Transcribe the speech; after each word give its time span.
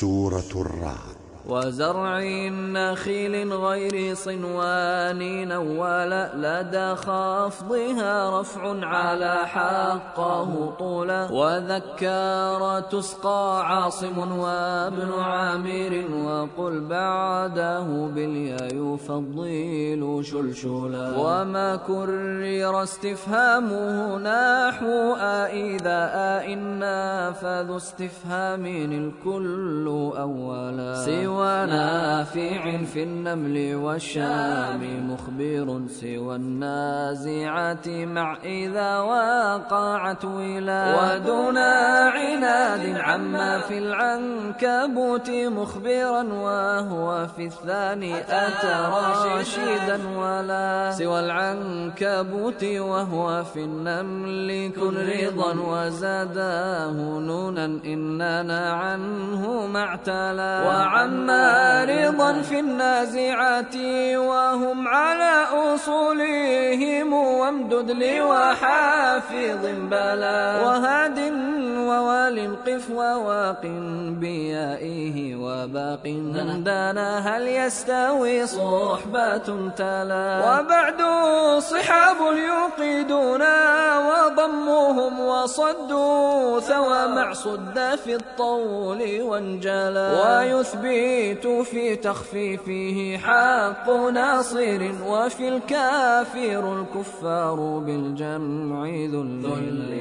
سورة 0.00 0.52
الرعد. 0.54 1.25
وزرع 1.48 2.20
نخيل 2.50 3.52
غير 3.52 4.14
صنوان 4.14 5.48
نوال 5.48 6.30
لدى 6.34 6.94
خفضها 6.94 8.40
رفع 8.40 8.86
على 8.86 9.34
حقه 9.46 10.74
طولا 10.78 11.28
وذكار 11.32 12.80
تسقى 12.80 13.62
عاصم 13.66 14.18
وابن 14.38 15.12
عامر 15.12 16.04
وقل 16.24 16.80
بعده 16.80 17.86
بالياء 18.14 18.74
يفضل 18.74 20.22
شلشلا 20.24 21.16
وما 21.18 21.76
كرر 21.76 22.82
استفهامه 22.82 24.18
نحو 24.18 25.14
أئذا 25.14 26.00
أئنا 26.14 27.32
فذو 27.32 27.76
استفهام 27.76 28.66
الكل 28.66 29.86
أولا 30.18 30.94
سوى 31.04 31.35
ونافع 31.36 32.84
في 32.92 33.02
النمل 33.02 33.74
والشام 33.74 35.10
مخبر 35.10 35.82
سوى 35.88 36.36
النازعات 36.36 37.88
مع 37.88 38.36
إذا 38.44 38.98
وقعت 38.98 40.24
ولا 40.24 40.84
ودون 40.96 41.58
عناد 41.58 42.96
عما 43.00 43.58
في 43.58 43.78
العنكبوت 43.78 45.30
مخبرا 45.30 46.22
وهو 46.22 47.26
في 47.36 47.46
الثاني 47.46 48.20
أتى 48.20 48.74
راشدا 48.92 50.08
ولا 50.18 50.90
سوى 50.90 51.20
العنكبوت 51.20 52.64
وهو 52.64 53.44
في 53.44 53.60
النمل 53.64 54.72
كن 54.76 54.96
رضا 54.96 55.52
وزاداه 55.52 57.18
نونا 57.20 57.64
إننا 57.64 58.72
عنه 58.72 59.55
معتلا 59.76 60.54
وعما 60.68 61.48
رضا 61.84 62.32
في 62.48 62.60
النازعات 62.60 63.76
وهم 64.16 64.88
على 64.88 65.34
أصولهم 65.52 67.12
وامدد 67.12 67.90
لي 67.90 68.20
وحافظ 68.20 69.62
بلا 69.92 70.40
وهاد 70.64 71.18
ووال 71.88 72.36
قف 72.66 72.90
وواق 72.90 73.62
بيائه 74.22 75.16
وباق. 75.44 76.04
دانا 76.68 77.10
هل 77.28 77.44
يستوي 77.48 78.46
صحبة 78.46 79.48
تلا 79.76 80.26
وبعد 80.46 81.00
صحاب 81.72 82.16
يوقدون 82.50 82.85
وصدوا 85.46 86.60
ثوى 86.60 87.06
مع 87.08 87.32
صد 87.32 87.78
في 88.04 88.14
الطول 88.14 89.22
وانجلا 89.22 90.08
ويثبت 90.22 91.46
في 91.46 91.96
تخفيفه 91.96 93.18
حق 93.22 93.90
ناصر 93.90 94.90
وفي 95.06 95.48
الكافر 95.48 96.80
الكفار 96.80 97.78
بالجمع 97.86 98.86
ذللا 98.86 99.95